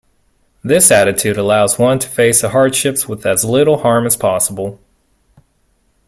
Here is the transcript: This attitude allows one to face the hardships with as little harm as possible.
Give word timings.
This 0.63 0.89
attitude 0.89 1.37
allows 1.37 1.77
one 1.77 1.99
to 1.99 2.09
face 2.09 2.41
the 2.41 2.49
hardships 2.49 3.07
with 3.07 3.23
as 3.23 3.45
little 3.45 3.77
harm 3.83 4.07
as 4.07 4.17
possible. 4.17 4.79